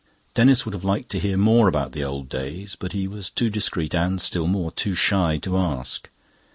Denis 0.33 0.65
would 0.65 0.73
have 0.73 0.83
liked 0.83 1.09
to 1.09 1.19
hear 1.19 1.37
more 1.37 1.67
about 1.67 1.91
the 1.91 2.03
Old 2.03 2.27
Days. 2.27 2.75
But 2.75 2.93
he 2.93 3.07
was 3.07 3.29
too 3.29 3.51
discreet 3.51 3.93
and, 3.93 4.19
still 4.19 4.47
more, 4.47 4.71
too 4.71 4.95
shy 4.95 5.37
to 5.43 5.55
ask. 5.59 6.09